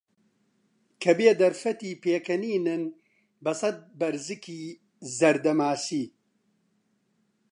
کەبێ 1.03 1.29
دەرفەتی 1.41 1.99
پێکەنینن 2.03 2.83
بەسەد 3.43 3.77
بەرزگی 3.99 4.63
زەردە 5.17 5.53
ماسی 5.59 6.05